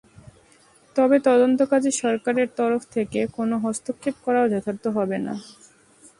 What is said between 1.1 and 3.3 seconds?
তদন্তকাজে সরকারের তরফ থেকে